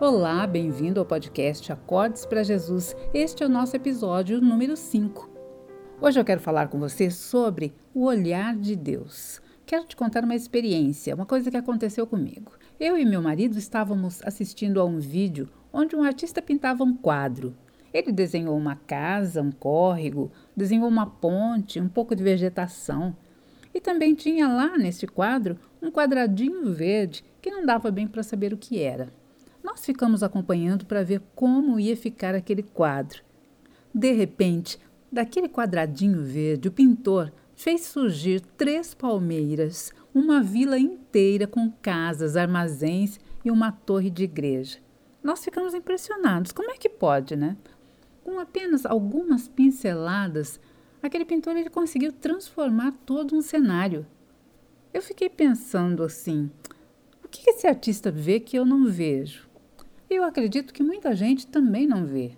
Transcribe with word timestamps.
Olá, 0.00 0.46
bem-vindo 0.46 0.98
ao 0.98 1.04
podcast 1.04 1.70
Acordes 1.70 2.24
para 2.24 2.42
Jesus. 2.42 2.96
Este 3.12 3.42
é 3.42 3.46
o 3.46 3.50
nosso 3.50 3.76
episódio 3.76 4.40
número 4.40 4.74
5. 4.74 5.28
Hoje 6.00 6.18
eu 6.18 6.24
quero 6.24 6.40
falar 6.40 6.68
com 6.68 6.80
você 6.80 7.10
sobre 7.10 7.74
o 7.92 8.06
olhar 8.06 8.56
de 8.56 8.74
Deus. 8.74 9.42
Quero 9.66 9.84
te 9.84 9.94
contar 9.94 10.24
uma 10.24 10.34
experiência, 10.34 11.14
uma 11.14 11.26
coisa 11.26 11.50
que 11.50 11.56
aconteceu 11.58 12.06
comigo. 12.06 12.52
Eu 12.80 12.96
e 12.96 13.04
meu 13.04 13.20
marido 13.20 13.58
estávamos 13.58 14.22
assistindo 14.24 14.80
a 14.80 14.86
um 14.86 14.98
vídeo 14.98 15.50
onde 15.70 15.94
um 15.94 16.02
artista 16.02 16.40
pintava 16.40 16.82
um 16.82 16.96
quadro. 16.96 17.54
Ele 17.92 18.10
desenhou 18.10 18.56
uma 18.56 18.76
casa, 18.76 19.42
um 19.42 19.52
córrego, 19.52 20.32
desenhou 20.56 20.88
uma 20.88 21.04
ponte, 21.04 21.78
um 21.78 21.90
pouco 21.90 22.16
de 22.16 22.22
vegetação. 22.22 23.14
E 23.74 23.82
também 23.82 24.14
tinha 24.14 24.48
lá 24.48 24.78
nesse 24.78 25.06
quadro 25.06 25.58
um 25.82 25.90
quadradinho 25.90 26.72
verde 26.72 27.22
que 27.42 27.50
não 27.50 27.66
dava 27.66 27.90
bem 27.90 28.08
para 28.08 28.22
saber 28.22 28.54
o 28.54 28.56
que 28.56 28.80
era. 28.80 29.19
Nós 29.70 29.86
ficamos 29.86 30.24
acompanhando 30.24 30.84
para 30.84 31.04
ver 31.04 31.22
como 31.32 31.78
ia 31.78 31.96
ficar 31.96 32.34
aquele 32.34 32.60
quadro. 32.60 33.22
De 33.94 34.10
repente, 34.10 34.80
daquele 35.12 35.48
quadradinho 35.48 36.24
verde, 36.24 36.66
o 36.66 36.72
pintor 36.72 37.32
fez 37.54 37.82
surgir 37.82 38.40
três 38.40 38.94
palmeiras, 38.94 39.92
uma 40.12 40.42
vila 40.42 40.76
inteira 40.76 41.46
com 41.46 41.70
casas, 41.70 42.36
armazéns 42.36 43.20
e 43.44 43.50
uma 43.50 43.70
torre 43.70 44.10
de 44.10 44.24
igreja. 44.24 44.78
Nós 45.22 45.44
ficamos 45.44 45.72
impressionados. 45.72 46.50
Como 46.50 46.72
é 46.72 46.76
que 46.76 46.88
pode, 46.88 47.36
né? 47.36 47.56
Com 48.24 48.40
apenas 48.40 48.84
algumas 48.84 49.46
pinceladas, 49.46 50.58
aquele 51.00 51.24
pintor 51.24 51.56
ele 51.56 51.70
conseguiu 51.70 52.10
transformar 52.10 52.90
todo 53.06 53.36
um 53.36 53.40
cenário. 53.40 54.04
Eu 54.92 55.00
fiquei 55.00 55.28
pensando 55.28 56.02
assim: 56.02 56.50
o 57.24 57.28
que 57.28 57.48
esse 57.48 57.68
artista 57.68 58.10
vê 58.10 58.40
que 58.40 58.56
eu 58.56 58.66
não 58.66 58.86
vejo? 58.86 59.48
Eu 60.10 60.24
acredito 60.24 60.74
que 60.74 60.82
muita 60.82 61.14
gente 61.14 61.46
também 61.46 61.86
não 61.86 62.04
vê. 62.04 62.32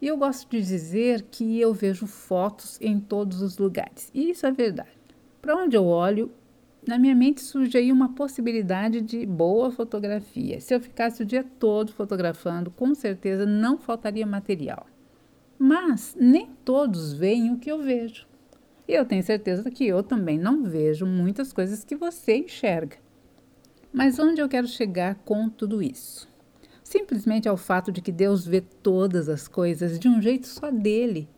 E 0.00 0.06
eu 0.06 0.16
gosto 0.16 0.48
de 0.48 0.62
dizer 0.62 1.22
que 1.22 1.60
eu 1.60 1.74
vejo 1.74 2.06
fotos 2.06 2.78
em 2.80 3.00
todos 3.00 3.42
os 3.42 3.58
lugares. 3.58 4.12
E 4.14 4.30
isso 4.30 4.46
é 4.46 4.52
verdade. 4.52 4.96
Para 5.42 5.56
onde 5.56 5.76
eu 5.76 5.84
olho, 5.84 6.30
na 6.86 6.96
minha 6.96 7.14
mente 7.14 7.40
surge 7.40 7.76
aí 7.76 7.90
uma 7.90 8.14
possibilidade 8.14 9.00
de 9.00 9.26
boa 9.26 9.72
fotografia. 9.72 10.60
Se 10.60 10.72
eu 10.72 10.80
ficasse 10.80 11.20
o 11.20 11.26
dia 11.26 11.44
todo 11.58 11.92
fotografando, 11.92 12.70
com 12.70 12.94
certeza 12.94 13.44
não 13.44 13.76
faltaria 13.76 14.24
material. 14.24 14.86
Mas 15.58 16.16
nem 16.16 16.50
todos 16.64 17.12
veem 17.12 17.50
o 17.50 17.58
que 17.58 17.72
eu 17.72 17.82
vejo. 17.82 18.24
E 18.86 18.92
eu 18.94 19.04
tenho 19.04 19.22
certeza 19.24 19.68
que 19.68 19.84
eu 19.84 20.00
também 20.00 20.38
não 20.38 20.62
vejo 20.62 21.04
muitas 21.04 21.52
coisas 21.52 21.82
que 21.82 21.96
você 21.96 22.36
enxerga. 22.36 22.98
Mas 23.92 24.20
onde 24.20 24.40
eu 24.40 24.48
quero 24.48 24.68
chegar 24.68 25.16
com 25.24 25.48
tudo 25.48 25.82
isso? 25.82 26.32
Simplesmente 26.84 27.48
ao 27.48 27.56
fato 27.56 27.90
de 27.90 28.00
que 28.00 28.12
Deus 28.12 28.46
vê 28.46 28.60
todas 28.60 29.28
as 29.28 29.48
coisas 29.48 29.98
de 29.98 30.06
um 30.06 30.22
jeito 30.22 30.46
só 30.46 30.70
dele. 30.70 31.28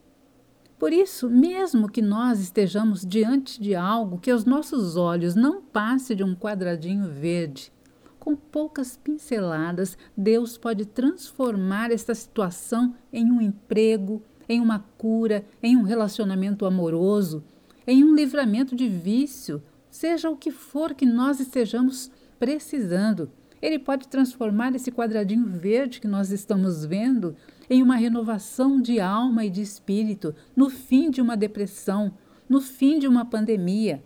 Por 0.79 0.93
isso, 0.93 1.31
mesmo 1.31 1.89
que 1.89 2.03
nós 2.03 2.39
estejamos 2.39 3.07
diante 3.07 3.63
de 3.63 3.75
algo 3.75 4.19
que 4.19 4.31
aos 4.31 4.45
nossos 4.45 4.97
olhos 4.97 5.35
não 5.35 5.63
passe 5.63 6.15
de 6.15 6.23
um 6.23 6.35
quadradinho 6.35 7.09
verde, 7.09 7.73
com 8.19 8.37
poucas 8.37 8.97
pinceladas, 8.97 9.97
Deus 10.15 10.59
pode 10.59 10.85
transformar 10.85 11.93
esta 11.93 12.15
situação 12.15 12.95
em 13.13 13.31
um 13.31 13.41
emprego, 13.41 14.23
em 14.49 14.61
uma 14.61 14.81
cura, 14.99 15.47
em 15.63 15.77
um 15.77 15.83
relacionamento 15.83 16.67
amoroso, 16.67 17.43
em 17.87 18.03
um 18.05 18.15
livramento 18.15 18.75
de 18.75 18.89
vício, 18.89 19.63
seja 19.89 20.29
o 20.29 20.37
que 20.37 20.51
for 20.51 20.93
que 20.93 21.07
nós 21.07 21.41
estejamos 21.41 22.11
precisando. 22.39 23.31
Ele 23.61 23.79
pode 23.79 24.09
transformar 24.09 24.75
esse 24.75 24.93
quadradinho 24.93 25.47
verde 25.47 26.01
que 26.01 26.07
nós 26.07 26.31
estamos 26.31 26.85
vendo 26.85 27.35
em 27.69 27.83
uma 27.83 27.97
renovação 27.97 28.81
de 28.81 29.01
alma 29.01 29.45
e 29.45 29.51
de 29.51 29.63
espírito, 29.63 30.35
no 30.55 30.71
fim 30.71 31.11
de 31.11 31.21
uma 31.21 31.37
depressão, 31.37 32.15
no 32.49 32.61
fim 32.61 32.99
de 32.99 33.09
uma 33.09 33.25
pandemia, 33.25 34.03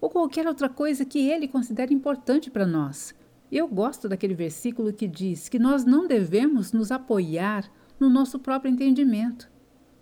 ou 0.00 0.10
qualquer 0.10 0.46
outra 0.46 0.68
coisa 0.68 1.04
que 1.04 1.18
ele 1.18 1.46
considere 1.46 1.94
importante 1.94 2.50
para 2.50 2.66
nós. 2.66 3.14
Eu 3.50 3.68
gosto 3.68 4.08
daquele 4.08 4.34
versículo 4.34 4.92
que 4.92 5.06
diz 5.06 5.48
que 5.48 5.58
nós 5.58 5.84
não 5.84 6.06
devemos 6.06 6.72
nos 6.72 6.90
apoiar 6.90 7.70
no 7.98 8.10
nosso 8.10 8.38
próprio 8.38 8.72
entendimento. 8.72 9.48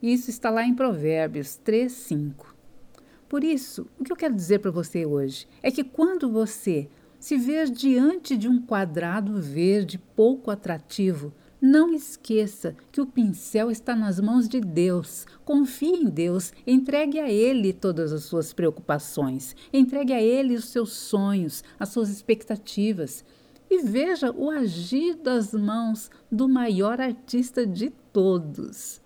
Isso 0.02 0.30
está 0.30 0.50
lá 0.50 0.64
em 0.64 0.74
Provérbios 0.74 1.56
3, 1.56 1.92
5. 1.92 2.54
Por 3.28 3.44
isso, 3.44 3.86
o 3.98 4.04
que 4.04 4.12
eu 4.12 4.16
quero 4.16 4.34
dizer 4.34 4.60
para 4.60 4.70
você 4.70 5.04
hoje 5.04 5.46
é 5.62 5.70
que 5.70 5.84
quando 5.84 6.30
você 6.30 6.88
se 7.24 7.38
ver 7.38 7.70
diante 7.70 8.36
de 8.36 8.46
um 8.46 8.60
quadrado 8.60 9.40
verde 9.40 9.96
pouco 9.96 10.50
atrativo, 10.50 11.32
não 11.58 11.94
esqueça 11.94 12.76
que 12.92 13.00
o 13.00 13.06
pincel 13.06 13.70
está 13.70 13.96
nas 13.96 14.20
mãos 14.20 14.46
de 14.46 14.60
Deus. 14.60 15.24
Confie 15.42 16.02
em 16.02 16.10
Deus, 16.10 16.52
entregue 16.66 17.18
a 17.18 17.30
Ele 17.30 17.72
todas 17.72 18.12
as 18.12 18.24
suas 18.24 18.52
preocupações, 18.52 19.56
entregue 19.72 20.12
a 20.12 20.20
Ele 20.20 20.54
os 20.54 20.66
seus 20.66 20.92
sonhos, 20.92 21.64
as 21.80 21.88
suas 21.88 22.10
expectativas. 22.10 23.24
E 23.70 23.80
veja 23.80 24.30
o 24.30 24.50
agir 24.50 25.14
das 25.14 25.54
mãos 25.54 26.10
do 26.30 26.46
maior 26.46 27.00
artista 27.00 27.66
de 27.66 27.88
todos. 28.12 29.00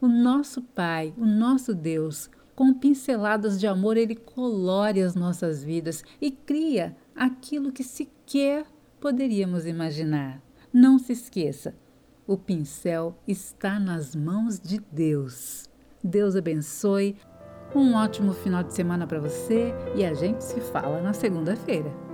O 0.00 0.08
nosso 0.08 0.62
Pai, 0.62 1.12
o 1.18 1.26
nosso 1.26 1.74
Deus, 1.74 2.30
com 2.54 2.72
pinceladas 2.74 3.58
de 3.58 3.66
amor, 3.66 3.96
ele 3.96 4.14
colore 4.14 5.00
as 5.00 5.14
nossas 5.14 5.62
vidas 5.62 6.04
e 6.20 6.30
cria 6.30 6.96
aquilo 7.14 7.72
que 7.72 7.82
sequer 7.82 8.66
poderíamos 9.00 9.66
imaginar. 9.66 10.40
Não 10.72 10.98
se 10.98 11.12
esqueça, 11.12 11.74
o 12.26 12.36
pincel 12.36 13.18
está 13.26 13.80
nas 13.80 14.14
mãos 14.14 14.60
de 14.60 14.80
Deus. 14.92 15.68
Deus 16.02 16.36
abençoe. 16.36 17.16
Um 17.74 17.94
ótimo 17.94 18.32
final 18.32 18.62
de 18.62 18.74
semana 18.74 19.06
para 19.06 19.20
você 19.20 19.72
e 19.96 20.04
a 20.04 20.14
gente 20.14 20.44
se 20.44 20.60
fala 20.60 21.00
na 21.00 21.12
segunda-feira. 21.12 22.11